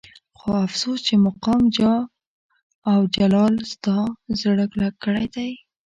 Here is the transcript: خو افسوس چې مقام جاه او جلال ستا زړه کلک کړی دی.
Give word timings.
خو 0.37 0.49
افسوس 0.65 0.99
چې 1.07 1.13
مقام 1.25 1.61
جاه 1.77 2.01
او 2.91 2.99
جلال 3.15 3.55
ستا 3.71 3.97
زړه 4.39 4.65
کلک 4.71 4.93
کړی 5.03 5.25
دی. 5.35 5.51